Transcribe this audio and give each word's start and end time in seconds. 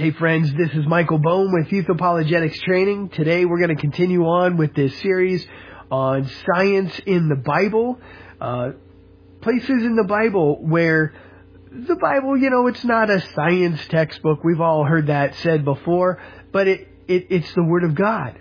Hey 0.00 0.12
friends, 0.12 0.50
this 0.54 0.70
is 0.72 0.86
Michael 0.86 1.18
Bohm 1.18 1.52
with 1.52 1.70
Youth 1.70 1.90
Apologetics 1.90 2.58
Training. 2.60 3.10
Today 3.10 3.44
we're 3.44 3.58
going 3.58 3.76
to 3.76 3.82
continue 3.82 4.22
on 4.22 4.56
with 4.56 4.74
this 4.74 4.98
series 5.00 5.46
on 5.90 6.26
science 6.46 6.98
in 7.04 7.28
the 7.28 7.36
Bible. 7.36 7.98
Uh, 8.40 8.70
places 9.42 9.68
in 9.68 9.96
the 9.96 10.04
Bible 10.04 10.56
where 10.58 11.12
the 11.70 11.96
Bible, 11.96 12.34
you 12.34 12.48
know, 12.48 12.66
it's 12.66 12.82
not 12.82 13.10
a 13.10 13.20
science 13.34 13.78
textbook. 13.88 14.42
We've 14.42 14.62
all 14.62 14.86
heard 14.86 15.08
that 15.08 15.34
said 15.34 15.66
before, 15.66 16.18
but 16.50 16.66
it, 16.66 16.88
it 17.06 17.26
it's 17.28 17.52
the 17.52 17.62
Word 17.62 17.84
of 17.84 17.94
God. 17.94 18.40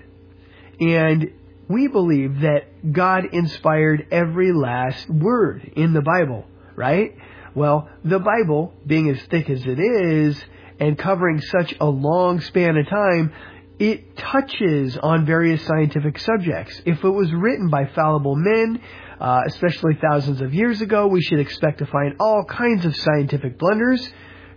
And 0.80 1.34
we 1.68 1.90
believe 1.90 2.40
that 2.40 2.94
God 2.94 3.26
inspired 3.34 4.08
every 4.12 4.54
last 4.54 5.10
word 5.10 5.74
in 5.76 5.92
the 5.92 6.02
Bible, 6.02 6.46
right? 6.78 7.18
Well, 7.54 7.90
the 8.06 8.20
Bible, 8.20 8.74
being 8.88 9.10
as 9.10 9.22
thick 9.24 9.50
as 9.50 9.66
it 9.66 9.78
is, 9.78 10.42
and 10.80 10.98
covering 10.98 11.42
such 11.42 11.76
a 11.80 11.86
long 11.86 12.40
span 12.42 12.78
of 12.78 12.88
time, 12.88 13.34
it 13.80 14.18
touches 14.18 14.98
on 14.98 15.26
various 15.26 15.66
scientific 15.66 16.20
subjects. 16.20 16.82
If 16.86 17.04
it 17.04 17.10
was 17.10 17.32
written 17.32 17.70
by 17.70 17.86
fallible 17.86 18.36
men, 18.36 18.82
uh, 19.20 19.42
especially 19.46 19.98
thousands 20.02 20.42
of 20.42 20.54
years 20.54 20.82
ago, 20.82 21.08
we 21.08 21.22
should 21.22 21.40
expect 21.40 21.80
to 21.80 21.86
find 21.86 22.16
all 22.20 22.44
kinds 22.44 22.86
of 22.86 22.96
scientific 22.96 23.58
blunders, 23.58 24.06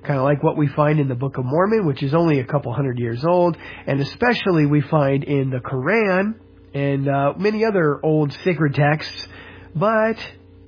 kind 0.03 0.19
of 0.19 0.25
like 0.25 0.43
what 0.43 0.57
we 0.57 0.67
find 0.67 0.98
in 0.98 1.09
the 1.09 1.15
Book 1.15 1.39
of 1.39 1.45
Mormon, 1.45 1.87
which 1.87 2.03
is 2.03 2.15
only 2.15 2.41
a 2.41 2.45
couple 2.45 2.73
hundred 2.73 2.98
years 2.98 3.25
old, 3.25 3.57
and 3.87 4.01
especially 4.01 4.67
we 4.67 4.81
find 4.81 5.23
in 5.25 5.51
the 5.51 5.59
Quran 5.59 6.34
and 6.75 7.09
uh, 7.09 7.34
many 7.37 7.65
other 7.65 8.01
old 8.05 8.33
sacred 8.45 8.75
texts. 8.75 9.29
But 9.75 10.19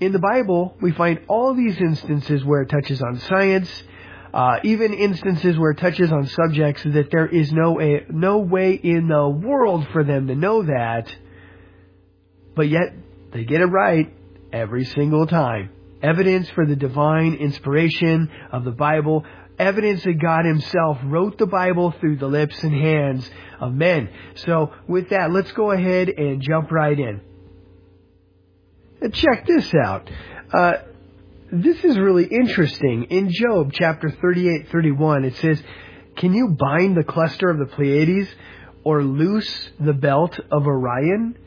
in 0.00 0.12
the 0.12 0.18
Bible, 0.18 0.76
we 0.80 0.92
find 0.92 1.20
all 1.28 1.54
these 1.54 1.76
instances 1.78 2.44
where 2.44 2.62
it 2.62 2.68
touches 2.68 3.02
on 3.02 3.18
science 3.18 3.82
uh, 4.34 4.58
even 4.64 4.92
instances 4.92 5.56
where 5.56 5.70
it 5.70 5.78
touches 5.78 6.10
on 6.10 6.26
subjects 6.26 6.82
that 6.82 7.08
there 7.12 7.28
is 7.28 7.52
no 7.52 7.80
a, 7.80 8.04
no 8.10 8.38
way 8.38 8.72
in 8.74 9.06
the 9.06 9.28
world 9.28 9.86
for 9.92 10.02
them 10.02 10.26
to 10.26 10.34
know 10.34 10.64
that, 10.64 11.14
but 12.56 12.68
yet 12.68 12.92
they 13.32 13.44
get 13.44 13.60
it 13.60 13.66
right 13.66 14.12
every 14.52 14.86
single 14.86 15.28
time. 15.28 15.70
Evidence 16.02 16.50
for 16.50 16.66
the 16.66 16.74
divine 16.74 17.34
inspiration 17.34 18.28
of 18.50 18.64
the 18.64 18.72
Bible, 18.72 19.24
evidence 19.56 20.02
that 20.02 20.20
God 20.20 20.46
Himself 20.46 20.98
wrote 21.04 21.38
the 21.38 21.46
Bible 21.46 21.92
through 21.92 22.16
the 22.16 22.26
lips 22.26 22.60
and 22.64 22.74
hands 22.74 23.30
of 23.60 23.72
men. 23.72 24.10
So, 24.34 24.72
with 24.88 25.10
that, 25.10 25.30
let's 25.30 25.52
go 25.52 25.70
ahead 25.70 26.08
and 26.08 26.42
jump 26.42 26.72
right 26.72 26.98
in. 26.98 27.20
Check 29.12 29.46
this 29.46 29.72
out. 29.74 30.10
Uh, 30.52 30.72
this 31.62 31.84
is 31.84 31.98
really 31.98 32.24
interesting. 32.24 33.04
In 33.10 33.30
Job 33.30 33.70
chapter 33.72 34.10
38, 34.10 34.68
31, 34.70 35.24
it 35.24 35.36
says, 35.36 35.62
Can 36.16 36.32
you 36.34 36.56
bind 36.58 36.96
the 36.96 37.04
cluster 37.04 37.48
of 37.48 37.58
the 37.58 37.66
Pleiades 37.66 38.28
or 38.82 39.02
loose 39.04 39.68
the 39.78 39.92
belt 39.92 40.38
of 40.50 40.66
Orion? 40.66 41.38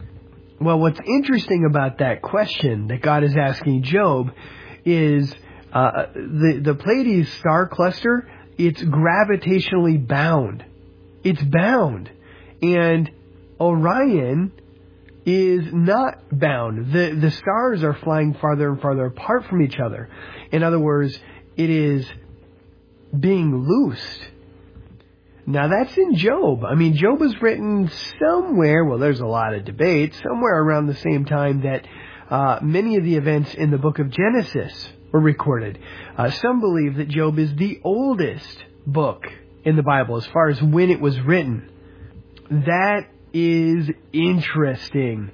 Well, 0.61 0.80
what's 0.80 0.99
interesting 1.05 1.66
about 1.69 1.99
that 1.99 2.22
question 2.22 2.88
that 2.88 3.02
God 3.02 3.23
is 3.23 3.36
asking 3.36 3.83
Job 3.83 4.31
is 4.86 5.33
uh, 5.73 6.08
the, 6.14 6.61
the 6.64 6.75
Pleiades 6.75 7.31
star 7.33 7.67
cluster, 7.67 8.30
it's 8.58 8.81
gravitationally 8.81 10.08
bound. 10.08 10.64
It's 11.23 11.44
bound. 11.44 12.09
And 12.61 13.11
Orion 13.59 14.53
is 15.28 15.73
not 15.73 16.23
bound. 16.31 16.94
The, 16.94 17.14
the 17.20 17.31
stars 17.31 17.83
are 17.83 17.94
flying 17.94 18.33
farther 18.36 18.70
and 18.70 18.81
farther 18.81 19.08
apart 19.08 19.45
from 19.47 19.61
each 19.61 19.78
other. 19.78 20.09
In 20.53 20.64
other 20.64 20.80
words, 20.80 21.20
it 21.58 21.70
is 21.70 22.08
being 23.17 23.53
loosed. 23.67 24.22
Now 25.45 25.67
that's 25.67 25.98
in 25.98 26.16
Job. 26.16 26.64
I 26.64 26.75
mean, 26.75 26.95
Job 26.95 27.20
was 27.20 27.42
written 27.42 27.92
somewhere, 28.20 28.86
well, 28.86 28.99
there's 28.99 29.20
a 29.20 29.26
lot 29.26 29.54
of 29.54 29.66
debate, 29.66 30.16
somewhere 30.16 30.61
around 30.61 30.87
the 30.87 30.95
same 30.95 31.26
time 31.26 31.61
that 31.64 31.86
uh, 32.30 32.60
many 32.61 32.95
of 32.95 33.04
the 33.04 33.16
events 33.16 33.54
in 33.54 33.70
the 33.70 33.77
book 33.77 33.99
of 33.99 34.10
Genesis 34.10 34.89
were 35.11 35.20
recorded. 35.20 35.77
Uh, 36.17 36.32
some 36.32 36.61
believe 36.61 36.95
that 36.95 37.10
Job 37.10 37.37
is 37.37 37.54
the 37.55 37.82
oldest 37.83 38.64
book 38.86 39.26
in 39.66 39.76
the 39.76 39.83
Bible 39.83 40.16
as 40.16 40.26
far 40.27 40.48
as 40.48 40.61
when 40.61 40.89
it 40.89 41.02
was 41.02 41.20
written. 41.20 41.70
That 42.49 43.08
is 43.33 43.89
interesting. 44.14 45.32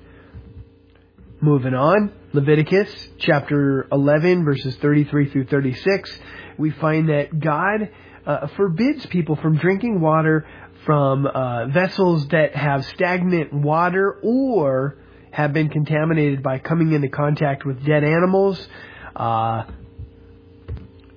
Moving 1.42 1.74
on, 1.74 2.14
Leviticus 2.32 3.10
chapter 3.18 3.88
11 3.92 4.46
verses 4.46 4.76
33 4.78 5.30
through 5.30 5.46
36, 5.48 6.20
we 6.58 6.72
find 6.72 7.10
that 7.10 7.38
God 7.40 7.90
uh, 8.26 8.48
forbids 8.56 9.06
people 9.08 9.36
from 9.36 9.58
drinking 9.58 10.00
water 10.00 10.48
from 10.86 11.26
uh, 11.26 11.68
vessels 11.68 12.28
that 12.30 12.56
have 12.56 12.86
stagnant 12.86 13.54
water 13.54 14.20
or 14.24 14.98
have 15.32 15.54
been 15.54 15.70
contaminated 15.70 16.44
by 16.44 16.60
coming 16.60 16.94
into 16.94 17.10
contact 17.10 17.66
with 17.66 17.86
dead 17.86 18.04
animals. 18.04 18.68
Uh, 19.16 19.64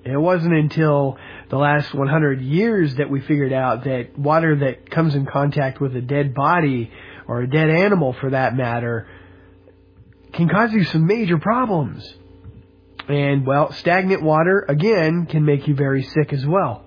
it 0.04 0.16
wasn't 0.16 0.54
until 0.54 1.18
the 1.48 1.56
last 1.56 1.94
100 1.94 2.40
years 2.42 2.96
that 2.96 3.08
we 3.08 3.20
figured 3.20 3.52
out 3.52 3.84
that 3.84 4.18
water 4.18 4.56
that 4.56 4.90
comes 4.90 5.14
in 5.14 5.26
contact 5.26 5.80
with 5.80 5.94
a 5.94 6.00
dead 6.00 6.34
body 6.34 6.90
or 7.28 7.42
a 7.42 7.48
dead 7.48 7.70
animal 7.70 8.12
for 8.14 8.30
that 8.30 8.56
matter 8.56 9.06
can 10.32 10.48
cause 10.48 10.72
you 10.72 10.84
some 10.84 11.06
major 11.06 11.38
problems. 11.38 12.06
And 13.08 13.46
well, 13.46 13.72
stagnant 13.72 14.22
water 14.22 14.64
again 14.68 15.26
can 15.26 15.44
make 15.44 15.68
you 15.68 15.74
very 15.74 16.02
sick 16.02 16.32
as 16.32 16.44
well. 16.44 16.84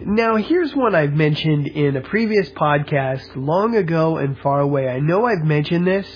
Now, 0.00 0.36
here's 0.36 0.74
one 0.74 0.94
I've 0.94 1.12
mentioned 1.12 1.68
in 1.68 1.96
a 1.96 2.00
previous 2.00 2.50
podcast 2.50 3.24
long 3.36 3.76
ago 3.76 4.18
and 4.18 4.38
far 4.38 4.60
away. 4.60 4.88
I 4.88 4.98
know 4.98 5.24
I've 5.24 5.44
mentioned 5.44 5.86
this, 5.86 6.06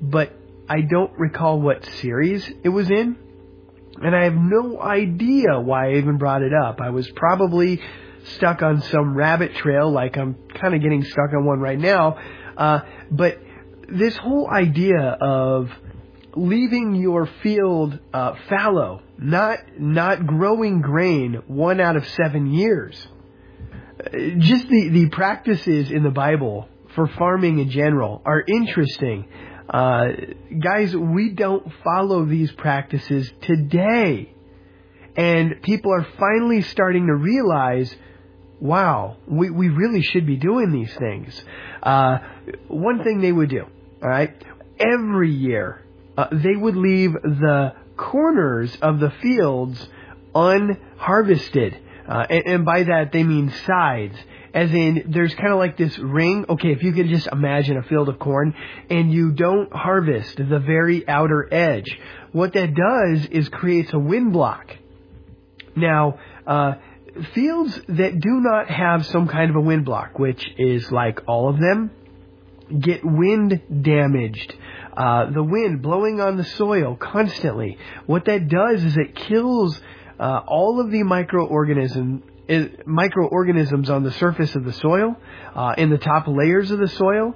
but 0.00 0.32
I 0.68 0.82
don't 0.82 1.12
recall 1.18 1.60
what 1.60 1.84
series 2.00 2.50
it 2.62 2.68
was 2.68 2.90
in. 2.90 3.16
And 4.02 4.16
I 4.16 4.24
have 4.24 4.34
no 4.34 4.80
idea 4.80 5.60
why 5.60 5.90
I 5.90 5.94
even 5.94 6.18
brought 6.18 6.42
it 6.42 6.52
up. 6.52 6.80
I 6.80 6.90
was 6.90 7.08
probably 7.10 7.80
stuck 8.36 8.62
on 8.62 8.82
some 8.82 9.16
rabbit 9.16 9.54
trail, 9.56 9.90
like 9.90 10.16
I'm 10.16 10.34
kind 10.60 10.74
of 10.74 10.82
getting 10.82 11.04
stuck 11.04 11.32
on 11.36 11.44
one 11.44 11.60
right 11.60 11.78
now. 11.78 12.18
Uh, 12.56 12.80
but 13.10 13.38
this 13.88 14.16
whole 14.16 14.48
idea 14.50 15.00
of 15.00 15.70
leaving 16.34 16.94
your 16.94 17.26
field 17.42 17.98
uh, 18.12 18.34
fallow, 18.48 19.02
not 19.18 19.58
not 19.78 20.26
growing 20.26 20.80
grain 20.80 21.42
one 21.46 21.80
out 21.80 21.96
of 21.96 22.06
seven 22.08 22.52
years. 22.52 23.06
Just 24.38 24.68
the, 24.68 24.88
the 24.88 25.08
practices 25.10 25.90
in 25.90 26.02
the 26.02 26.10
Bible 26.10 26.68
for 26.94 27.06
farming 27.06 27.60
in 27.60 27.70
general 27.70 28.20
are 28.24 28.42
interesting. 28.46 29.28
Uh, 29.68 30.08
guys, 30.58 30.94
we 30.94 31.30
don't 31.30 31.72
follow 31.84 32.24
these 32.24 32.50
practices 32.52 33.30
today. 33.42 34.32
And 35.16 35.62
people 35.62 35.92
are 35.92 36.06
finally 36.18 36.62
starting 36.62 37.06
to 37.06 37.14
realize, 37.14 37.94
wow, 38.60 39.16
we, 39.26 39.50
we 39.50 39.68
really 39.68 40.02
should 40.02 40.26
be 40.26 40.36
doing 40.36 40.72
these 40.72 40.94
things. 40.94 41.44
Uh, 41.82 42.18
one 42.68 43.04
thing 43.04 43.20
they 43.20 43.32
would 43.32 43.50
do, 43.50 43.66
alright, 44.02 44.34
every 44.78 45.32
year, 45.32 45.82
uh, 46.16 46.28
they 46.32 46.56
would 46.56 46.76
leave 46.76 47.12
the 47.12 47.74
corners 47.96 48.76
of 48.80 49.00
the 49.00 49.10
fields 49.22 49.86
unharvested. 50.34 51.78
Uh, 52.08 52.26
and, 52.28 52.46
and 52.46 52.64
by 52.64 52.82
that 52.82 53.12
they 53.12 53.22
mean 53.22 53.52
sides 53.66 54.16
as 54.54 54.70
in 54.70 55.04
there's 55.08 55.34
kind 55.34 55.52
of 55.52 55.58
like 55.58 55.76
this 55.76 55.98
ring. 55.98 56.44
Okay, 56.48 56.72
if 56.72 56.82
you 56.82 56.92
could 56.92 57.08
just 57.08 57.26
imagine 57.26 57.76
a 57.76 57.82
field 57.82 58.08
of 58.08 58.18
corn 58.18 58.54
and 58.90 59.12
you 59.12 59.32
don't 59.32 59.72
harvest 59.72 60.36
the 60.36 60.58
very 60.58 61.06
outer 61.08 61.52
edge, 61.52 61.98
what 62.32 62.52
that 62.54 62.74
does 62.74 63.26
is 63.26 63.48
creates 63.48 63.92
a 63.92 63.98
wind 63.98 64.32
block. 64.32 64.76
Now, 65.74 66.18
uh, 66.46 66.74
fields 67.34 67.80
that 67.88 68.20
do 68.20 68.40
not 68.40 68.68
have 68.68 69.06
some 69.06 69.28
kind 69.28 69.50
of 69.50 69.56
a 69.56 69.60
wind 69.60 69.84
block, 69.84 70.18
which 70.18 70.46
is 70.58 70.90
like 70.90 71.20
all 71.26 71.48
of 71.48 71.58
them, 71.58 71.90
get 72.78 73.04
wind 73.04 73.82
damaged. 73.82 74.54
Uh, 74.96 75.30
the 75.30 75.42
wind 75.42 75.82
blowing 75.82 76.20
on 76.20 76.36
the 76.36 76.44
soil 76.44 76.96
constantly. 76.96 77.78
What 78.06 78.26
that 78.26 78.48
does 78.48 78.84
is 78.84 78.96
it 78.96 79.14
kills 79.14 79.80
uh, 80.20 80.40
all 80.46 80.80
of 80.80 80.90
the 80.90 81.00
microorganisms 82.86 83.90
on 83.90 84.02
the 84.02 84.12
surface 84.12 84.54
of 84.54 84.64
the 84.64 84.72
soil, 84.72 85.16
uh, 85.54 85.74
in 85.78 85.90
the 85.90 85.98
top 85.98 86.26
layers 86.26 86.70
of 86.70 86.78
the 86.78 86.88
soil, 86.88 87.34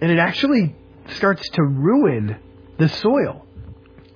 and 0.00 0.10
it 0.10 0.18
actually 0.18 0.74
starts 1.16 1.48
to 1.50 1.62
ruin 1.62 2.38
the 2.78 2.88
soil. 2.88 3.44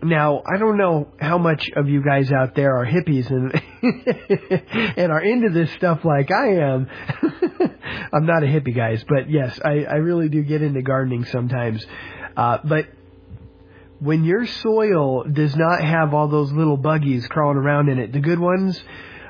Now, 0.00 0.42
I 0.46 0.58
don't 0.58 0.76
know 0.76 1.08
how 1.18 1.38
much 1.38 1.70
of 1.74 1.88
you 1.88 2.04
guys 2.04 2.30
out 2.30 2.54
there 2.54 2.76
are 2.76 2.86
hippies 2.86 3.28
and 3.30 3.52
and 4.96 5.10
are 5.10 5.20
into 5.20 5.50
this 5.50 5.72
stuff 5.72 6.04
like 6.04 6.30
I 6.30 6.54
am. 6.58 6.88
I'm 8.12 8.24
not 8.24 8.44
a 8.44 8.46
hippie, 8.46 8.76
guys, 8.76 9.04
but 9.08 9.28
yes, 9.28 9.58
I, 9.64 9.84
I 9.84 9.94
really 9.96 10.28
do 10.28 10.42
get 10.42 10.62
into 10.62 10.82
gardening 10.82 11.24
sometimes. 11.24 11.84
Uh, 12.36 12.58
but 12.62 12.86
when 13.98 14.22
your 14.22 14.46
soil 14.46 15.24
does 15.24 15.56
not 15.56 15.82
have 15.82 16.14
all 16.14 16.28
those 16.28 16.52
little 16.52 16.76
buggies 16.76 17.26
crawling 17.26 17.56
around 17.56 17.88
in 17.88 17.98
it, 17.98 18.12
the 18.12 18.20
good 18.20 18.38
ones, 18.38 18.80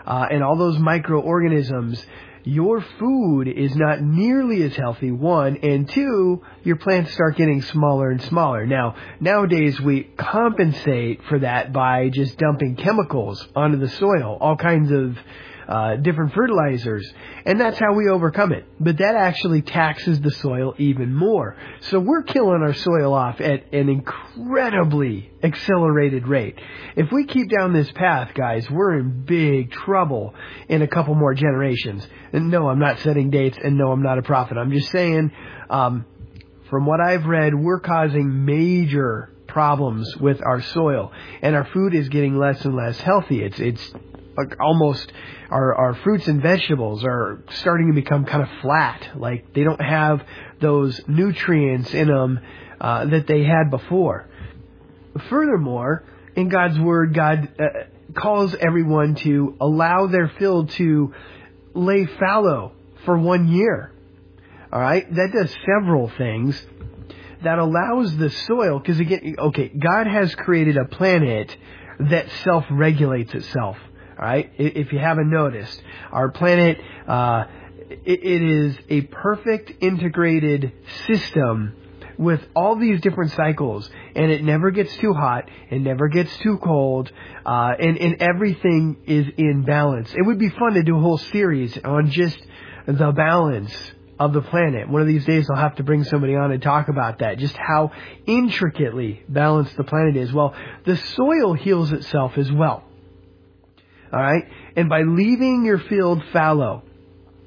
uh, 0.09 0.27
and 0.31 0.43
all 0.43 0.57
those 0.57 0.79
microorganisms, 0.79 2.05
your 2.43 2.81
food 2.99 3.47
is 3.47 3.77
not 3.77 4.01
nearly 4.01 4.63
as 4.63 4.75
healthy, 4.75 5.11
one, 5.11 5.59
and 5.59 5.87
two, 5.87 6.43
your 6.65 6.77
plants 6.77 7.13
start 7.13 7.37
getting 7.37 7.61
smaller 7.61 8.11
and 8.11 8.23
smaller. 8.23 8.67
Now, 8.67 8.97
nowadays 9.21 9.79
we 9.79 10.05
compensate 10.17 11.23
for 11.29 11.41
that 11.41 11.75
by 11.75 12.09
just 12.09 12.39
dumping 12.39 12.77
chemicals 12.77 13.47
onto 13.55 13.77
the 13.77 13.91
soil, 13.91 14.39
all 14.41 14.57
kinds 14.57 14.91
of 14.91 15.19
uh, 15.69 15.97
different 15.97 16.33
fertilizers, 16.33 17.13
and 17.45 17.61
that's 17.61 17.79
how 17.79 17.93
we 17.93 18.09
overcome 18.09 18.53
it. 18.53 18.65
But 18.81 18.99
that 18.99 19.15
actually 19.15 19.61
taxes 19.61 20.21
the 20.21 20.31
soil 20.31 20.75
even 20.79 21.15
more. 21.15 21.57
So 21.81 22.01
we're 22.01 22.23
killing 22.23 22.63
our 22.63 22.73
soil 22.73 23.13
off 23.13 23.41
at 23.41 23.73
an 23.75 23.91
incredibly 23.91 25.31
accelerated 25.43 26.27
rate. 26.27 26.59
If 26.97 27.13
we 27.13 27.27
keep 27.27 27.51
down 27.51 27.75
this 27.75 27.91
path, 27.93 28.33
guys, 28.35 28.69
we're 28.71 28.99
in 28.99 29.25
big 29.27 29.71
trouble 29.71 30.35
in 30.69 30.81
a 30.81 30.89
couple 30.89 31.15
more 31.15 31.35
generations. 31.35 32.07
And 32.33 32.51
no, 32.51 32.69
I'm 32.69 32.79
not 32.79 33.01
setting 33.01 33.31
dates, 33.31 33.59
and 33.63 33.77
no, 33.77 33.93
I'm 33.93 34.03
not 34.03 34.19
a 34.19 34.23
prophet. 34.23 34.57
I'm 34.57 34.73
just 34.73 34.91
saying, 34.91 35.33
um, 35.69 36.07
from 36.71 36.87
what 36.87 37.01
I've 37.01 37.27
read, 37.27 37.55
we're 37.55 37.81
causing 37.81 38.47
major 38.47 39.35
problems 39.47 40.17
with 40.17 40.41
our 40.45 40.63
soil, 40.63 41.13
and 41.43 41.55
our 41.55 41.65
food 41.65 41.95
is 41.95 42.09
getting 42.09 42.39
less 42.39 42.65
and 42.65 42.75
less 42.75 42.99
healthy. 43.01 43.43
It's 43.43 43.59
it's 43.59 43.93
like 44.39 44.57
almost 44.61 45.13
our 45.51 45.75
our 45.75 45.95
fruits 45.97 46.29
and 46.29 46.41
vegetables 46.41 47.05
are 47.05 47.43
starting 47.51 47.89
to 47.89 47.95
become 47.95 48.25
kind 48.25 48.43
of 48.43 48.49
flat. 48.63 49.11
Like 49.17 49.53
they 49.53 49.65
don't 49.65 49.81
have 49.81 50.23
those 50.61 51.01
nutrients 51.09 51.93
in 51.93 52.09
them 52.09 52.41
uh, 52.81 53.07
that 53.07 53.27
they 53.27 53.43
had 53.45 53.71
before. 53.71 54.29
Furthermore, 55.29 56.05
in 56.37 56.49
God's 56.49 56.79
word, 56.79 57.15
God 57.15 57.49
uh, 57.59 57.65
calls 58.15 58.55
everyone 58.55 59.17
to 59.17 59.57
allow 59.61 60.07
their 60.07 60.29
field 60.39 60.71
to 60.71 61.13
lay 61.75 62.07
fallow 62.07 62.73
for 63.05 63.19
one 63.19 63.49
year. 63.49 63.93
All 64.73 64.81
right, 64.81 65.13
that 65.15 65.33
does 65.33 65.55
several 65.67 66.11
things. 66.17 66.61
That 67.43 67.59
allows 67.59 68.17
the 68.17 68.31
soil, 68.31 68.81
because 68.81 68.99
again, 68.99 69.37
okay, 69.39 69.69
God 69.69 70.07
has 70.09 70.35
created 70.35 70.77
a 70.77 70.85
planet 70.87 71.57
that 72.01 72.29
self-regulates 72.43 73.33
itself. 73.33 73.77
Right, 74.19 74.51
if 74.59 74.93
you 74.93 74.99
haven't 74.99 75.31
noticed, 75.31 75.81
our 76.11 76.31
planet 76.33 76.81
uh, 77.07 77.45
it, 77.89 78.25
it 78.25 78.43
is 78.43 78.77
a 78.89 79.03
perfect 79.03 79.73
integrated 79.81 80.73
system 81.07 81.77
with 82.19 82.41
all 82.57 82.75
these 82.75 83.01
different 83.01 83.31
cycles, 83.31 83.89
and 84.17 84.31
it 84.33 84.43
never 84.43 84.73
gets 84.73 84.97
too 84.97 85.15
hot, 85.15 85.49
it 85.71 85.81
never 85.81 86.09
gets 86.09 86.37
too 86.39 86.59
cold, 86.59 87.13
uh, 87.47 87.75
and 87.79 87.97
and 87.99 88.21
everything 88.21 88.97
is 89.07 89.27
in 89.37 89.63
balance. 89.63 90.13
It 90.13 90.27
would 90.27 90.39
be 90.39 90.49
fun 90.49 90.75
to 90.75 90.83
do 90.83 90.97
a 90.97 91.01
whole 91.01 91.19
series 91.19 91.79
on 91.85 92.11
just 92.11 92.39
the 92.87 93.13
balance 93.13 93.73
of 94.19 94.33
the 94.33 94.43
planet. 94.43 94.89
One 94.89 95.01
of 95.01 95.07
these 95.07 95.25
days 95.25 95.49
I'll 95.49 95.61
have 95.61 95.77
to 95.77 95.85
bring 95.85 96.03
somebody 96.03 96.35
on 96.35 96.51
and 96.51 96.61
talk 96.61 96.89
about 96.89 97.21
that, 97.21 97.39
just 97.39 97.57
how 97.57 97.93
intricately 98.27 99.23
balanced 99.29 99.77
the 99.77 99.85
planet 99.85 100.17
is. 100.17 100.33
Well, 100.33 100.57
the 100.85 100.97
soil 100.97 101.55
heals 101.55 101.93
itself 101.93 102.37
as 102.37 102.51
well. 102.51 102.83
Alright? 104.13 104.45
And 104.77 104.89
by 104.89 105.03
leaving 105.03 105.65
your 105.65 105.79
field 105.79 106.23
fallow, 106.33 106.83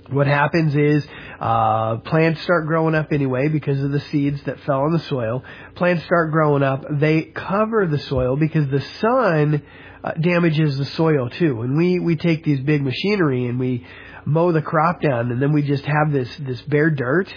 what 0.10 0.28
happens 0.28 0.76
is 0.76 1.08
uh, 1.40 1.98
plants 1.98 2.42
start 2.42 2.68
growing 2.68 2.96
up 2.96 3.12
anyway 3.12 3.48
because 3.48 3.82
of 3.82 3.92
the 3.92 4.00
seeds 4.00 4.44
that 4.44 4.60
fell 4.62 4.82
on 4.82 4.92
the 4.92 5.00
soil. 5.00 5.44
Plants 5.76 6.04
start 6.04 6.32
growing 6.32 6.64
up. 6.64 6.84
They 6.92 7.24
cover 7.24 7.88
the 7.88 7.98
soil 8.00 8.36
because 8.36 8.68
the 8.68 8.82
sun 8.82 9.64
uh, 10.04 10.12
damages 10.14 10.78
the 10.78 10.86
soil 10.86 11.30
too. 11.30 11.62
And 11.62 11.78
we 11.78 12.00
we 12.00 12.16
take 12.16 12.44
these 12.44 12.60
big 12.60 12.82
machinery 12.84 13.46
and 13.46 13.60
we 13.60 13.86
mow 14.26 14.52
the 14.52 14.62
crop 14.62 15.02
down, 15.02 15.32
and 15.32 15.42
then 15.42 15.54
we 15.54 15.62
just 15.62 15.86
have 15.86 16.12
this 16.12 16.36
this 16.38 16.62
bare 16.64 16.90
dirt. 16.90 17.34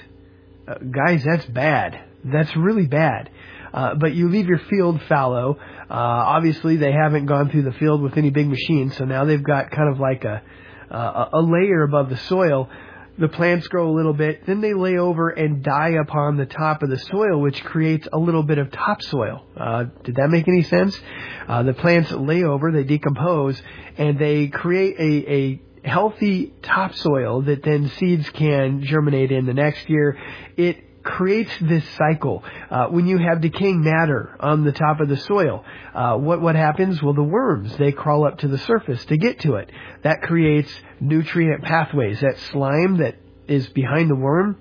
Uh, 0.66 0.74
guys, 0.78 1.22
that's 1.24 1.46
bad. 1.46 2.02
That's 2.24 2.54
really 2.56 2.86
bad. 2.86 3.30
Uh, 3.74 3.94
but 3.96 4.14
you 4.14 4.28
leave 4.28 4.46
your 4.46 4.60
field 4.70 5.00
fallow. 5.08 5.58
Uh, 5.90 5.94
obviously, 6.36 6.76
they 6.76 6.92
haven't 6.92 7.26
gone 7.26 7.50
through 7.50 7.64
the 7.64 7.72
field 7.72 8.00
with 8.00 8.16
any 8.16 8.30
big 8.30 8.46
machines, 8.48 8.96
so 8.96 9.04
now 9.04 9.24
they've 9.24 9.42
got 9.42 9.70
kind 9.72 9.92
of 9.92 9.98
like 9.98 10.24
a 10.24 10.42
uh, 10.90 11.28
a 11.32 11.40
layer 11.40 11.82
above 11.82 12.08
the 12.08 12.16
soil. 12.16 12.70
The 13.16 13.28
plants 13.28 13.68
grow 13.68 13.90
a 13.90 13.94
little 13.94 14.12
bit, 14.12 14.44
then 14.46 14.60
they 14.60 14.74
lay 14.74 14.98
over 14.98 15.30
and 15.30 15.62
die 15.62 15.94
upon 16.00 16.36
the 16.36 16.46
top 16.46 16.82
of 16.82 16.90
the 16.90 16.98
soil, 16.98 17.40
which 17.40 17.62
creates 17.62 18.08
a 18.12 18.18
little 18.18 18.42
bit 18.42 18.58
of 18.58 18.72
topsoil. 18.72 19.44
Uh, 19.56 19.84
did 20.02 20.16
that 20.16 20.28
make 20.30 20.48
any 20.48 20.62
sense? 20.62 20.98
Uh, 21.46 21.62
the 21.62 21.74
plants 21.74 22.10
lay 22.10 22.42
over, 22.42 22.72
they 22.72 22.82
decompose, 22.82 23.60
and 23.98 24.18
they 24.18 24.48
create 24.48 24.96
a, 24.98 25.32
a 25.32 25.88
healthy 25.88 26.52
topsoil 26.62 27.42
that 27.42 27.62
then 27.62 27.88
seeds 27.98 28.28
can 28.30 28.82
germinate 28.82 29.30
in 29.30 29.46
the 29.46 29.54
next 29.54 29.88
year. 29.88 30.18
It 30.56 30.82
creates 31.04 31.52
this 31.60 31.84
cycle. 31.90 32.42
Uh, 32.70 32.86
when 32.86 33.06
you 33.06 33.18
have 33.18 33.40
decaying 33.40 33.82
matter 33.82 34.36
on 34.40 34.64
the 34.64 34.72
top 34.72 35.00
of 35.00 35.08
the 35.08 35.16
soil, 35.16 35.64
uh, 35.94 36.16
what 36.16 36.40
what 36.40 36.56
happens? 36.56 37.02
Well, 37.02 37.14
the 37.14 37.22
worms 37.22 37.76
they 37.76 37.92
crawl 37.92 38.26
up 38.26 38.38
to 38.38 38.48
the 38.48 38.58
surface 38.58 39.04
to 39.06 39.16
get 39.16 39.40
to 39.40 39.56
it. 39.56 39.70
That 40.02 40.22
creates 40.22 40.72
nutrient 41.00 41.62
pathways. 41.62 42.20
That 42.20 42.38
slime 42.50 42.98
that 42.98 43.16
is 43.46 43.68
behind 43.68 44.10
the 44.10 44.16
worm 44.16 44.58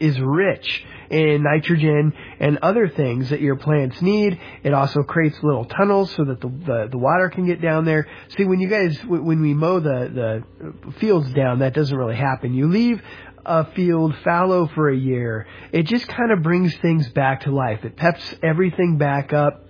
is 0.00 0.18
rich 0.20 0.84
in 1.10 1.42
nitrogen 1.42 2.12
and 2.38 2.58
other 2.58 2.88
things 2.88 3.30
that 3.30 3.40
your 3.40 3.56
plants 3.56 4.00
need. 4.02 4.38
It 4.62 4.74
also 4.74 5.02
creates 5.02 5.38
little 5.42 5.64
tunnels 5.64 6.10
so 6.14 6.24
that 6.24 6.40
the, 6.40 6.48
the, 6.48 6.88
the 6.90 6.98
water 6.98 7.30
can 7.30 7.46
get 7.46 7.62
down 7.62 7.84
there. 7.84 8.06
See, 8.36 8.44
when 8.44 8.60
you 8.60 8.68
guys, 8.68 8.98
when 9.04 9.40
we 9.40 9.54
mow 9.54 9.80
the, 9.80 10.44
the 10.92 10.92
fields 10.98 11.32
down, 11.32 11.60
that 11.60 11.74
doesn't 11.74 11.96
really 11.96 12.16
happen. 12.16 12.54
You 12.54 12.68
leave 12.68 13.02
a 13.44 13.64
field 13.72 14.14
fallow 14.24 14.68
for 14.74 14.88
a 14.90 14.96
year. 14.96 15.46
It 15.72 15.84
just 15.84 16.06
kind 16.08 16.32
of 16.32 16.42
brings 16.42 16.76
things 16.76 17.08
back 17.10 17.42
to 17.42 17.50
life. 17.50 17.84
It 17.84 17.96
peps 17.96 18.34
everything 18.42 18.98
back 18.98 19.32
up 19.32 19.64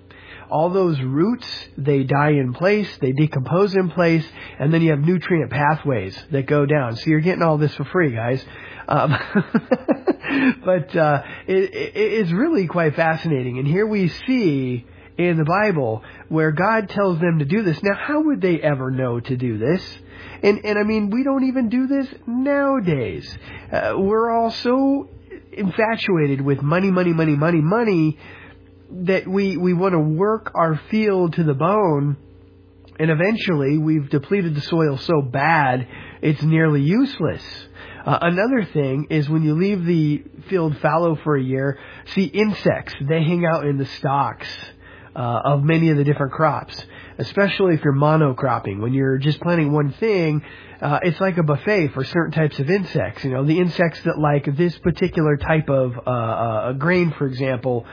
all 0.50 0.70
those 0.70 1.00
roots, 1.00 1.46
they 1.76 2.04
die 2.04 2.30
in 2.30 2.52
place, 2.54 2.88
they 3.00 3.12
decompose 3.12 3.74
in 3.74 3.90
place, 3.90 4.26
and 4.58 4.72
then 4.72 4.82
you 4.82 4.90
have 4.90 5.00
nutrient 5.00 5.50
pathways 5.50 6.16
that 6.30 6.46
go 6.46 6.64
down. 6.66 6.96
So 6.96 7.10
you're 7.10 7.20
getting 7.20 7.42
all 7.42 7.58
this 7.58 7.74
for 7.74 7.84
free, 7.84 8.12
guys. 8.14 8.44
Um, 8.88 9.10
but 10.64 10.96
uh, 10.96 11.22
it, 11.46 11.74
it 11.74 11.96
is 11.96 12.32
really 12.32 12.66
quite 12.66 12.96
fascinating. 12.96 13.58
And 13.58 13.66
here 13.66 13.86
we 13.86 14.08
see 14.08 14.86
in 15.18 15.36
the 15.36 15.44
Bible 15.44 16.02
where 16.28 16.52
God 16.52 16.88
tells 16.88 17.18
them 17.18 17.40
to 17.40 17.44
do 17.44 17.62
this. 17.62 17.82
Now, 17.82 17.96
how 17.96 18.22
would 18.22 18.40
they 18.40 18.60
ever 18.60 18.90
know 18.90 19.20
to 19.20 19.36
do 19.36 19.58
this? 19.58 19.82
And 20.42 20.64
and 20.64 20.78
I 20.78 20.84
mean, 20.84 21.10
we 21.10 21.24
don't 21.24 21.44
even 21.44 21.68
do 21.68 21.88
this 21.88 22.08
nowadays. 22.26 23.36
Uh, 23.70 23.94
we're 23.96 24.30
all 24.30 24.52
so 24.52 25.08
infatuated 25.52 26.40
with 26.40 26.62
money, 26.62 26.90
money, 26.90 27.12
money, 27.12 27.34
money, 27.34 27.60
money 27.60 28.18
that 28.90 29.26
we 29.26 29.56
we 29.56 29.74
want 29.74 29.92
to 29.92 30.00
work 30.00 30.52
our 30.54 30.80
field 30.90 31.34
to 31.34 31.42
the 31.42 31.54
bone 31.54 32.16
and 32.98 33.10
eventually 33.10 33.78
we've 33.78 34.08
depleted 34.08 34.54
the 34.54 34.60
soil 34.60 34.96
so 34.96 35.20
bad 35.20 35.86
it's 36.22 36.42
nearly 36.42 36.82
useless. 36.82 37.42
Uh, 38.04 38.18
another 38.22 38.64
thing 38.64 39.06
is 39.10 39.28
when 39.28 39.42
you 39.42 39.54
leave 39.54 39.84
the 39.84 40.24
field 40.48 40.76
fallow 40.78 41.16
for 41.22 41.36
a 41.36 41.42
year, 41.42 41.78
see 42.14 42.24
insects, 42.24 42.94
they 43.08 43.22
hang 43.22 43.44
out 43.44 43.66
in 43.66 43.76
the 43.76 43.86
stalks 43.86 44.48
uh, 45.18 45.40
of 45.44 45.64
many 45.64 45.90
of 45.90 45.96
the 45.96 46.04
different 46.04 46.32
crops, 46.32 46.80
especially 47.18 47.74
if 47.74 47.82
you're 47.82 47.92
monocropping. 47.92 48.80
When 48.80 48.94
you're 48.94 49.18
just 49.18 49.40
planting 49.40 49.72
one 49.72 49.92
thing, 49.94 50.44
uh, 50.80 51.00
it's 51.02 51.20
like 51.20 51.38
a 51.38 51.42
buffet 51.42 51.88
for 51.88 52.04
certain 52.04 52.30
types 52.30 52.60
of 52.60 52.70
insects. 52.70 53.24
You 53.24 53.32
know, 53.32 53.44
the 53.44 53.58
insects 53.58 54.00
that 54.04 54.16
like 54.16 54.44
this 54.56 54.78
particular 54.78 55.36
type 55.36 55.68
of 55.68 55.98
uh, 56.06 56.10
uh, 56.10 56.72
grain, 56.74 57.12
for 57.18 57.26
example, 57.26 57.84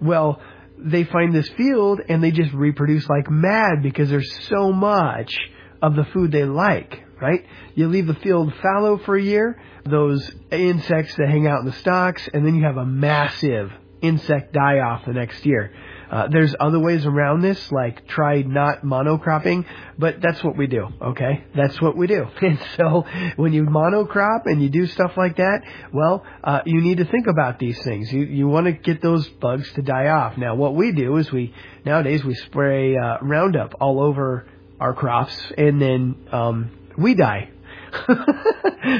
well, 0.00 0.42
they 0.76 1.04
find 1.04 1.32
this 1.32 1.48
field 1.50 2.00
and 2.08 2.22
they 2.22 2.32
just 2.32 2.52
reproduce 2.52 3.08
like 3.08 3.30
mad 3.30 3.84
because 3.84 4.10
there's 4.10 4.48
so 4.48 4.72
much 4.72 5.38
of 5.80 5.94
the 5.94 6.04
food 6.06 6.32
they 6.32 6.44
like, 6.44 7.00
right? 7.20 7.46
You 7.76 7.86
leave 7.86 8.08
the 8.08 8.14
field 8.14 8.52
fallow 8.60 8.98
for 8.98 9.14
a 9.14 9.22
year, 9.22 9.62
those 9.84 10.28
insects 10.50 11.14
that 11.14 11.28
hang 11.28 11.46
out 11.46 11.60
in 11.60 11.66
the 11.66 11.72
stalks, 11.74 12.28
and 12.34 12.44
then 12.44 12.56
you 12.56 12.64
have 12.64 12.76
a 12.76 12.84
massive 12.84 13.70
insect 14.00 14.52
die 14.52 14.80
off 14.80 15.04
the 15.06 15.12
next 15.12 15.46
year. 15.46 15.72
Uh, 16.12 16.28
there's 16.28 16.54
other 16.60 16.78
ways 16.78 17.06
around 17.06 17.40
this, 17.40 17.72
like 17.72 18.06
try 18.06 18.42
not 18.42 18.82
monocropping, 18.82 19.64
but 19.98 20.20
that's 20.20 20.44
what 20.44 20.58
we 20.58 20.66
do, 20.66 20.86
okay? 21.00 21.42
That's 21.54 21.80
what 21.80 21.96
we 21.96 22.06
do. 22.06 22.26
And 22.42 22.58
so 22.76 23.06
when 23.36 23.54
you 23.54 23.64
monocrop 23.64 24.42
and 24.44 24.62
you 24.62 24.68
do 24.68 24.86
stuff 24.86 25.16
like 25.16 25.38
that, 25.38 25.62
well, 25.90 26.22
uh, 26.44 26.60
you 26.66 26.82
need 26.82 26.98
to 26.98 27.06
think 27.06 27.28
about 27.28 27.58
these 27.58 27.82
things. 27.82 28.12
You, 28.12 28.24
you 28.24 28.46
want 28.46 28.66
to 28.66 28.72
get 28.72 29.00
those 29.00 29.26
bugs 29.26 29.72
to 29.72 29.82
die 29.82 30.08
off. 30.08 30.36
Now, 30.36 30.54
what 30.54 30.74
we 30.74 30.92
do 30.92 31.16
is 31.16 31.32
we, 31.32 31.54
nowadays 31.86 32.22
we 32.22 32.34
spray 32.34 32.94
uh, 32.94 33.18
Roundup 33.22 33.76
all 33.80 34.02
over 34.02 34.46
our 34.78 34.92
crops 34.92 35.34
and 35.56 35.80
then 35.80 36.26
um, 36.30 36.70
we 36.98 37.14
die 37.14 37.48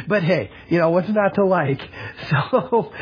but 0.07 0.23
hey, 0.23 0.51
you 0.69 0.79
know 0.79 0.91
what's 0.91 1.09
not 1.09 1.35
to 1.35 1.45
like. 1.45 1.81
So 2.31 2.93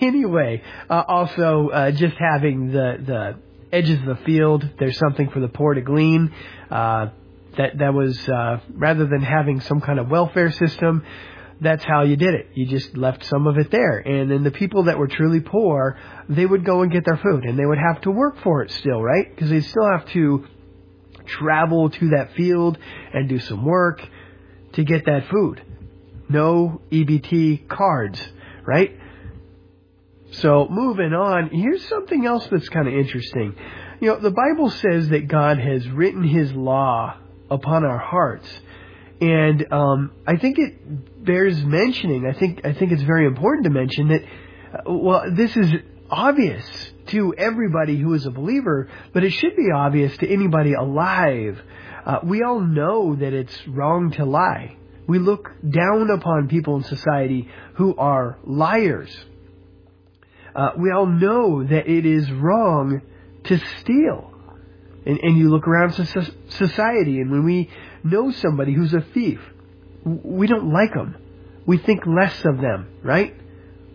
anyway, 0.00 0.62
uh, 0.88 1.02
also 1.06 1.68
uh, 1.68 1.90
just 1.90 2.16
having 2.16 2.68
the 2.72 2.96
the 3.04 3.36
edges 3.72 3.98
of 4.00 4.06
the 4.06 4.24
field. 4.24 4.68
There's 4.78 4.98
something 4.98 5.30
for 5.30 5.40
the 5.40 5.48
poor 5.48 5.74
to 5.74 5.80
glean. 5.80 6.32
Uh, 6.70 7.08
That 7.56 7.78
that 7.78 7.92
was 7.94 8.16
uh, 8.28 8.60
rather 8.86 9.06
than 9.06 9.22
having 9.22 9.60
some 9.60 9.80
kind 9.80 9.98
of 9.98 10.08
welfare 10.08 10.52
system, 10.52 11.04
that's 11.60 11.84
how 11.84 12.02
you 12.04 12.16
did 12.16 12.34
it. 12.34 12.46
You 12.54 12.64
just 12.66 12.96
left 12.96 13.24
some 13.24 13.46
of 13.46 13.58
it 13.58 13.70
there. 13.70 13.98
And 13.98 14.30
then 14.30 14.44
the 14.44 14.50
people 14.62 14.84
that 14.84 14.96
were 14.98 15.08
truly 15.08 15.40
poor, 15.40 15.98
they 16.28 16.46
would 16.46 16.64
go 16.64 16.82
and 16.82 16.92
get 16.92 17.04
their 17.04 17.18
food 17.18 17.44
and 17.44 17.58
they 17.58 17.66
would 17.66 17.82
have 17.88 18.00
to 18.02 18.10
work 18.10 18.36
for 18.44 18.62
it 18.62 18.70
still, 18.70 19.02
right? 19.02 19.26
Because 19.28 19.50
they 19.50 19.60
still 19.60 19.88
have 19.90 20.06
to 20.12 20.46
travel 21.26 21.90
to 21.90 22.08
that 22.10 22.32
field 22.34 22.78
and 23.12 23.28
do 23.28 23.38
some 23.40 23.64
work 23.64 24.00
to 24.72 24.84
get 24.84 25.04
that 25.06 25.28
food. 25.28 25.60
No 26.28 26.80
EBT 26.90 27.66
cards, 27.68 28.20
right? 28.64 28.92
So 30.32 30.68
moving 30.68 31.12
on, 31.12 31.50
here's 31.50 31.86
something 31.88 32.24
else 32.26 32.46
that's 32.50 32.68
kind 32.68 32.86
of 32.86 32.94
interesting. 32.94 33.54
You 34.00 34.08
know, 34.08 34.20
the 34.20 34.30
Bible 34.30 34.70
says 34.70 35.08
that 35.10 35.28
God 35.28 35.58
has 35.58 35.86
written 35.88 36.22
His 36.22 36.52
law 36.52 37.16
upon 37.50 37.84
our 37.84 37.98
hearts. 37.98 38.48
And 39.20 39.72
um, 39.72 40.12
I 40.26 40.36
think 40.36 40.58
it 40.58 41.24
bears 41.24 41.62
mentioning. 41.62 42.26
I 42.26 42.32
think 42.32 42.64
I 42.64 42.72
think 42.72 42.92
it's 42.92 43.02
very 43.02 43.26
important 43.26 43.64
to 43.64 43.70
mention 43.70 44.08
that. 44.08 44.22
Uh, 44.22 44.92
well, 44.92 45.24
this 45.30 45.54
is 45.56 45.70
obvious 46.08 46.64
to 47.08 47.34
everybody 47.36 47.96
who 47.98 48.14
is 48.14 48.24
a 48.24 48.30
believer, 48.30 48.88
but 49.12 49.24
it 49.24 49.30
should 49.30 49.56
be 49.56 49.70
obvious 49.74 50.16
to 50.18 50.28
anybody 50.28 50.72
alive. 50.72 51.60
Uh, 52.06 52.20
we 52.22 52.42
all 52.42 52.60
know 52.60 53.14
that 53.16 53.34
it's 53.34 53.66
wrong 53.68 54.12
to 54.12 54.24
lie. 54.24 54.76
We 55.06 55.18
look 55.18 55.50
down 55.68 56.08
upon 56.10 56.48
people 56.48 56.76
in 56.76 56.84
society 56.84 57.48
who 57.74 57.96
are 57.96 58.38
liars. 58.44 59.10
Uh, 60.54 60.70
we 60.76 60.90
all 60.90 61.06
know 61.06 61.64
that 61.64 61.88
it 61.88 62.06
is 62.06 62.30
wrong 62.30 63.02
to 63.44 63.58
steal. 63.80 64.32
And, 65.06 65.18
and 65.22 65.38
you 65.38 65.50
look 65.50 65.66
around 65.66 65.92
society, 66.48 67.20
and 67.20 67.30
when 67.30 67.44
we 67.44 67.70
know 68.04 68.30
somebody 68.32 68.74
who's 68.74 68.92
a 68.92 69.00
thief, 69.00 69.40
we 70.04 70.46
don't 70.46 70.72
like 70.72 70.92
them. 70.92 71.16
We 71.66 71.78
think 71.78 72.06
less 72.06 72.44
of 72.44 72.60
them, 72.60 72.98
right? 73.02 73.34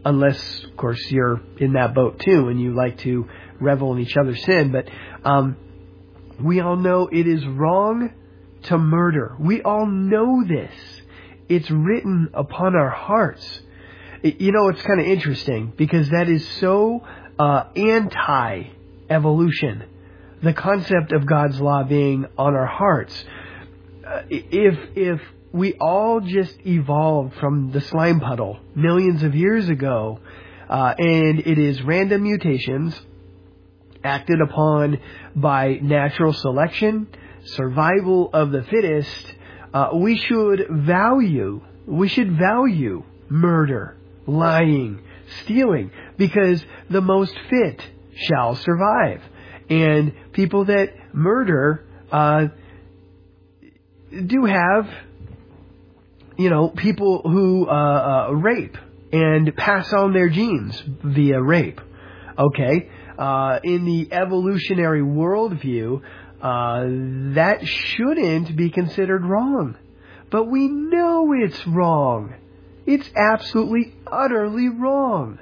Unless, 0.04 0.64
of 0.64 0.78
course, 0.78 1.00
you're 1.10 1.42
in 1.58 1.74
that 1.74 1.94
boat 1.94 2.20
too, 2.20 2.48
and 2.48 2.60
you 2.60 2.76
like 2.76 3.00
to 3.00 3.28
revel 3.60 3.94
in 3.94 4.00
each 4.00 4.16
other's 4.18 4.44
sin. 4.44 4.72
But 4.72 4.90
um, 5.24 5.58
we 6.40 6.60
all 6.60 6.76
know 6.76 7.08
it 7.12 7.28
is 7.28 7.46
wrong 7.46 8.14
to 8.64 8.78
murder. 8.78 9.36
We 9.40 9.62
all 9.62 9.86
know 9.86 10.44
this. 10.48 10.74
It's 11.50 11.70
written 11.70 12.30
upon 12.34 12.76
our 12.76 12.90
hearts. 12.90 13.62
You 14.26 14.52
know, 14.52 14.70
it's 14.70 14.82
kind 14.82 15.00
of 15.00 15.06
interesting 15.06 15.72
because 15.78 16.10
that 16.10 16.28
is 16.28 16.48
so 16.60 17.06
uh, 17.38 17.66
anti 17.76 18.64
evolution. 19.08 19.84
The 20.42 20.52
concept 20.52 21.12
of 21.12 21.28
God's 21.28 21.62
law 21.62 21.84
being 21.84 22.26
on 22.36 22.56
our 22.56 22.66
hearts. 22.66 23.14
Uh, 24.04 24.24
if 24.30 24.80
if 24.96 25.22
we 25.52 25.74
all 25.74 26.22
just 26.22 26.58
evolved 26.66 27.36
from 27.36 27.72
the 27.72 27.82
slime 27.82 28.20
puddle 28.20 28.60
millions 28.74 29.22
of 29.22 29.36
years 29.36 29.70
ago, 29.70 30.20
uh, 30.70 30.96
and 30.98 31.42
it 31.42 31.60
is 31.60 31.84
random 31.84 32.24
mutations 32.24 33.00
acted 34.04 34.42
upon 34.42 35.00
by 35.36 35.80
natural 35.84 36.34
selection, 36.34 37.08
survival 37.44 38.32
of 38.34 38.50
the 38.50 38.64
fittest, 38.64 39.34
uh, 39.72 39.90
we 39.94 40.18
should 40.18 40.66
value, 40.72 41.62
we 41.86 42.08
should 42.08 42.32
value 42.40 43.04
murder, 43.30 43.98
lying, 44.28 45.02
stealing, 45.44 45.92
because 46.18 46.64
the 46.90 47.02
most 47.02 47.36
fit 47.50 47.82
shall 48.16 48.56
survive. 48.56 49.22
And 49.70 50.14
people 50.34 50.66
that 50.66 50.94
murder, 51.14 51.86
uh, 52.12 52.48
do 54.26 54.46
have, 54.46 54.88
you 56.38 56.50
know, 56.50 56.70
people 56.70 57.22
who 57.24 57.68
uh, 57.68 58.28
uh, 58.30 58.32
rape 58.32 58.78
and 59.12 59.56
pass 59.56 59.92
on 59.94 60.14
their 60.14 60.30
genes 60.30 60.82
via 61.04 61.42
rape. 61.42 61.82
Okay, 62.38 62.90
uh, 63.18 63.60
in 63.64 63.86
the 63.86 64.10
evolutionary 64.12 65.02
worldview, 65.02 66.02
uh, 66.42 66.84
that 67.36 67.66
shouldn't 67.66 68.56
be 68.56 68.70
considered 68.70 69.26
wrong, 69.26 69.78
but 70.30 70.46
we 70.46 70.68
know 70.68 71.34
it's 71.34 71.66
wrong. 71.66 72.34
It's 72.86 73.10
absolutely, 73.16 73.94
utterly 74.06 74.70
wrong. 74.70 75.40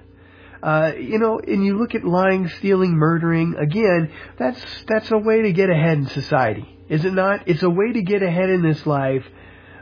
Uh, 0.61 0.93
you 0.97 1.19
know, 1.19 1.39
and 1.39 1.65
you 1.65 1.77
look 1.77 1.93
at 1.93 2.05
lying, 2.05 2.47
stealing, 2.47 2.91
murdering, 2.91 3.55
again, 3.55 4.11
that's, 4.37 4.63
that's 4.87 5.11
a 5.11 5.17
way 5.17 5.41
to 5.41 5.51
get 5.51 5.69
ahead 5.69 5.97
in 5.97 6.07
society. 6.07 6.65
Is 6.87 7.03
it 7.03 7.13
not? 7.13 7.47
It's 7.47 7.63
a 7.63 7.69
way 7.69 7.91
to 7.91 8.01
get 8.01 8.23
ahead 8.23 8.49
in 8.49 8.61
this 8.61 8.85
life, 8.85 9.25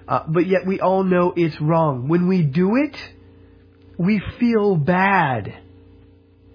uh, 0.07 0.23
but 0.27 0.47
yet 0.47 0.65
we 0.65 0.79
all 0.79 1.03
know 1.03 1.33
it's 1.35 1.59
wrong. 1.61 2.07
When 2.07 2.27
we 2.27 2.41
do 2.41 2.77
it, 2.77 2.97
we 3.97 4.19
feel 4.39 4.75
bad. 4.75 5.53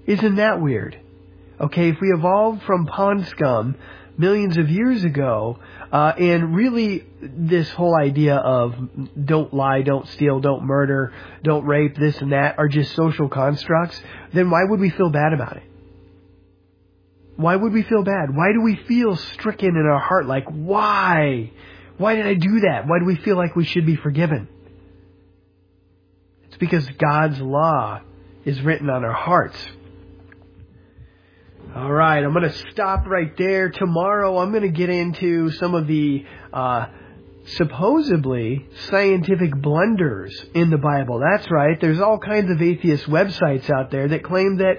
Isn't 0.06 0.36
that 0.36 0.60
weird? 0.60 0.98
Okay, 1.58 1.88
if 1.88 1.96
we 2.00 2.12
evolved 2.12 2.62
from 2.64 2.86
pond 2.86 3.26
scum 3.28 3.76
millions 4.18 4.58
of 4.58 4.68
years 4.70 5.04
ago, 5.04 5.58
uh, 5.90 6.12
and 6.18 6.54
really 6.54 7.06
this 7.20 7.70
whole 7.70 7.96
idea 7.96 8.36
of 8.36 8.74
don't 9.24 9.54
lie, 9.54 9.82
don't 9.82 10.06
steal, 10.08 10.40
don't 10.40 10.64
murder, 10.64 11.12
don't 11.42 11.64
rape, 11.64 11.96
this 11.96 12.20
and 12.20 12.32
that 12.32 12.58
are 12.58 12.68
just 12.68 12.94
social 12.94 13.28
constructs, 13.28 14.00
then 14.32 14.50
why 14.50 14.64
would 14.64 14.80
we 14.80 14.90
feel 14.90 15.08
bad 15.08 15.32
about 15.32 15.56
it? 15.56 15.62
Why 17.36 17.56
would 17.56 17.72
we 17.72 17.82
feel 17.82 18.02
bad? 18.02 18.34
Why 18.34 18.52
do 18.52 18.62
we 18.62 18.76
feel 18.76 19.16
stricken 19.16 19.68
in 19.68 19.86
our 19.86 19.98
heart 19.98 20.26
like, 20.26 20.44
why? 20.48 21.52
Why 21.98 22.16
did 22.16 22.26
I 22.26 22.34
do 22.34 22.60
that? 22.60 22.86
Why 22.86 22.98
do 22.98 23.04
we 23.04 23.16
feel 23.16 23.36
like 23.36 23.56
we 23.56 23.64
should 23.64 23.86
be 23.86 23.96
forgiven? 23.96 24.48
It's 26.48 26.56
because 26.56 26.86
God's 26.98 27.40
law 27.40 28.00
is 28.44 28.60
written 28.62 28.88
on 28.88 29.04
our 29.04 29.12
hearts. 29.12 29.58
All 31.76 31.92
right, 31.92 32.24
I'm 32.24 32.32
going 32.32 32.50
to 32.50 32.58
stop 32.70 33.06
right 33.06 33.36
there. 33.36 33.68
Tomorrow, 33.68 34.38
I'm 34.38 34.50
going 34.50 34.62
to 34.62 34.70
get 34.70 34.88
into 34.88 35.50
some 35.50 35.74
of 35.74 35.86
the 35.86 36.24
uh, 36.50 36.86
supposedly 37.44 38.66
scientific 38.88 39.54
blunders 39.54 40.42
in 40.54 40.70
the 40.70 40.78
Bible. 40.78 41.20
That's 41.20 41.50
right. 41.50 41.78
There's 41.78 42.00
all 42.00 42.18
kinds 42.18 42.50
of 42.50 42.62
atheist 42.62 43.04
websites 43.10 43.68
out 43.68 43.90
there 43.90 44.08
that 44.08 44.24
claim 44.24 44.56
that 44.56 44.78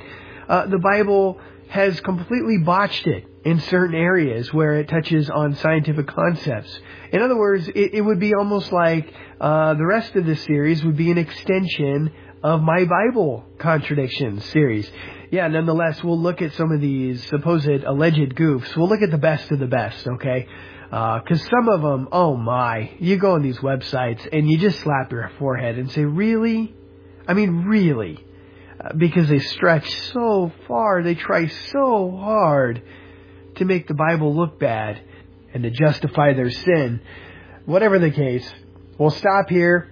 uh, 0.50 0.66
the 0.66 0.80
Bible 0.80 1.40
has 1.70 2.02
completely 2.02 2.58
botched 2.66 3.06
it 3.06 3.26
in 3.46 3.60
certain 3.60 3.96
areas 3.96 4.52
where 4.52 4.80
it 4.80 4.90
touches 4.90 5.30
on 5.30 5.56
scientific 5.58 6.08
concepts. 6.08 6.80
In 7.12 7.22
other 7.22 7.38
words, 7.38 7.68
it, 7.68 7.94
it 7.94 8.02
would 8.02 8.20
be 8.20 8.34
almost 8.34 8.72
like 8.72 9.14
uh, 9.40 9.76
the 9.76 9.86
rest 9.86 10.16
of 10.16 10.26
this 10.26 10.44
series 10.46 10.84
would 10.84 10.98
be 10.98 11.12
an 11.12 11.20
extension 11.20 12.12
of 12.42 12.64
my 12.64 12.86
Bible 12.86 13.46
contradictions 13.60 14.46
series. 14.46 14.90
Yeah, 15.30 15.48
nonetheless, 15.48 16.04
we'll 16.04 16.20
look 16.20 16.42
at 16.42 16.54
some 16.54 16.72
of 16.72 16.80
these 16.80 17.24
supposed 17.28 17.68
alleged 17.68 18.36
goofs. 18.36 18.76
We'll 18.76 18.88
look 18.88 19.02
at 19.02 19.12
the 19.12 19.18
best 19.18 19.52
of 19.52 19.60
the 19.60 19.68
best, 19.68 20.08
okay? 20.08 20.48
Because 20.90 21.42
uh, 21.42 21.50
some 21.50 21.68
of 21.70 21.82
them, 21.82 22.08
oh 22.12 22.38
my, 22.38 22.92
you 23.00 23.18
go 23.18 23.34
on 23.34 23.42
these 23.42 23.60
websites 23.60 24.28
and 24.32 24.50
you 24.50 24.58
just 24.58 24.80
slap 24.80 25.12
your 25.12 25.30
forehead 25.38 25.78
and 25.78 25.92
say, 25.92 26.06
really? 26.06 26.74
I 27.28 27.34
mean, 27.34 27.66
really? 27.66 28.24
because 28.96 29.28
they 29.28 29.40
stretch 29.40 29.90
so 30.12 30.52
far, 30.68 31.04
they 31.04 31.16
try 31.16 31.48
so 31.48 32.12
hard 32.12 32.82
to 33.56 33.66
make 33.66 33.88
the 33.88 33.94
Bible 33.94 34.36
look 34.36 34.60
bad 34.60 35.02
and 35.54 35.64
to 35.64 35.70
justify 35.70 36.34
their 36.34 36.52
sin. 36.52 37.02
Whatever 37.66 38.00
the 38.00 38.12
case, 38.12 38.50
we'll 38.98 39.10
stop 39.10 39.50
here. 39.50 39.92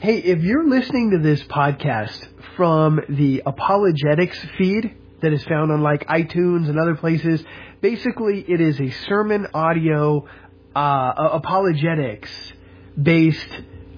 Hey, 0.00 0.18
if 0.18 0.42
you're 0.42 0.68
listening 0.68 1.10
to 1.12 1.18
this 1.18 1.42
podcast 1.44 2.26
from 2.56 3.00
the 3.08 3.42
apologetics 3.46 4.38
feed 4.58 4.94
that 5.20 5.32
is 5.32 5.42
found 5.44 5.70
on 5.70 5.82
like 5.82 6.06
iTunes 6.06 6.68
and 6.68 6.78
other 6.78 6.94
places, 6.94 7.42
basically 7.80 8.44
it 8.48 8.60
is 8.60 8.80
a 8.80 8.90
sermon 9.06 9.46
audio 9.54 10.26
uh, 10.74 11.12
apologetics 11.32 12.30
based 13.00 13.48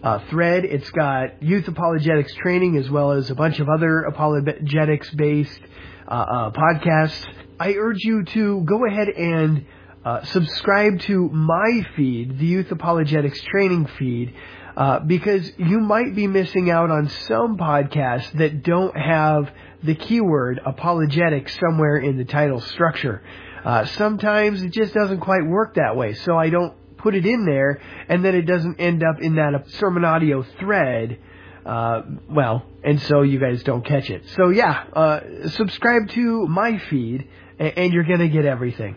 uh, 0.03 0.19
thread. 0.31 0.65
It's 0.65 0.91
got 0.91 1.43
youth 1.43 1.67
apologetics 1.67 2.35
training 2.35 2.77
as 2.77 2.91
well 2.91 3.13
as 3.13 3.31
a 3.31 3.35
bunch 3.35 3.59
of 3.61 3.69
other 3.69 4.01
apologetics 4.03 5.11
based 5.11 5.61
uh, 6.07 6.11
uh, 6.11 6.51
podcasts. 6.51 7.27
I 7.59 7.75
urge 7.75 7.99
you 8.01 8.25
to 8.25 8.61
go 8.63 8.85
ahead 8.87 9.09
and 9.09 9.65
uh, 10.05 10.23
subscribe 10.25 11.01
to 11.01 11.31
my 11.31 11.87
feed, 11.97 12.39
the 12.39 12.45
Youth 12.45 12.71
Apologetics 12.71 13.41
Training 13.41 13.87
feed, 13.99 14.35
uh, 14.77 15.01
because 15.01 15.51
you 15.59 15.81
might 15.81 16.15
be 16.15 16.27
missing 16.27 16.71
out 16.71 16.91
on 16.91 17.09
some 17.09 17.57
podcasts 17.57 18.31
that 18.39 18.63
don't 18.63 18.97
have 18.97 19.51
the 19.83 19.95
keyword 19.95 20.61
apologetic 20.65 21.49
somewhere 21.49 21.97
in 21.97 22.17
the 22.17 22.25
title 22.25 22.61
structure. 22.61 23.23
Uh, 23.65 23.85
sometimes 23.87 24.63
it 24.63 24.73
just 24.73 24.93
doesn't 24.93 25.21
quite 25.21 25.45
work 25.47 25.75
that 25.75 25.97
way, 25.97 26.15
so 26.15 26.37
I 26.37 26.51
don't 26.51 26.75
put 26.99 27.15
it 27.15 27.27
in 27.27 27.45
there, 27.45 27.81
and 28.09 28.25
then 28.25 28.35
it 28.35 28.43
doesn't 28.43 28.81
end 28.81 29.03
up 29.03 29.21
in 29.21 29.37
that 29.37 29.71
sermon 29.73 30.05
audio 30.05 30.43
thread. 30.59 31.19
Uh, 31.65 32.03
well, 32.29 32.67
and 32.83 33.01
so 33.03 33.23
you 33.23 33.39
guys 33.39 33.63
don't 33.63 33.85
catch 33.85 34.11
it. 34.11 34.29
So 34.37 34.51
yeah, 34.51 34.85
uh, 34.93 35.49
subscribe 35.49 36.09
to 36.11 36.47
my 36.47 36.79
feed, 36.79 37.29
and, 37.59 37.79
and 37.79 37.93
you're 37.93 38.05
gonna 38.05 38.29
get 38.29 38.45
everything. 38.45 38.97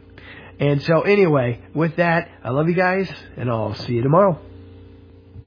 And 0.60 0.82
so, 0.82 1.02
anyway, 1.02 1.62
with 1.76 1.98
that, 1.98 2.30
I 2.44 2.50
love 2.50 2.68
you 2.68 2.74
guys, 2.74 3.12
and 3.36 3.48
I'll 3.50 3.76
see 3.76 3.94
you 3.94 4.02
tomorrow. 4.02 4.40